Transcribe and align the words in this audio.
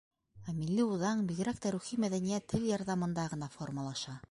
Ә 0.51 0.53
милли 0.61 0.85
үҙаң, 0.93 1.21
бигерәк 1.33 1.61
тә 1.67 1.73
рухи 1.77 2.01
мәҙәниәт 2.05 2.49
тел 2.55 2.67
ярҙамында 2.73 3.29
ғына 3.35 3.55
формалаша. 3.61 4.19